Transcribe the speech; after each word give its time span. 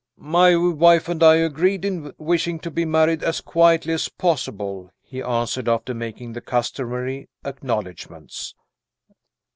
"My 0.17 0.55
wife 0.55 1.07
and 1.09 1.21
I 1.21 1.35
agreed 1.35 1.85
in 1.85 2.11
wishing 2.17 2.57
to 2.61 2.71
be 2.71 2.85
married 2.85 3.21
as 3.21 3.39
quietly 3.39 3.93
as 3.93 4.09
possible," 4.09 4.89
he 5.03 5.21
answered, 5.21 5.69
after 5.69 5.93
making 5.93 6.33
the 6.33 6.41
customary 6.41 7.29
acknowledgments. 7.45 8.55